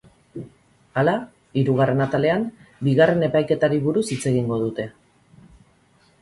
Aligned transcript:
Hala, 1.01 1.11
hirugarren 1.63 2.01
atalean, 2.05 2.47
bigarren 2.87 3.27
epaiketari 3.29 3.79
buruz 3.85 4.05
hitz 4.17 4.19
egingo 4.33 4.59
dute. 4.65 4.89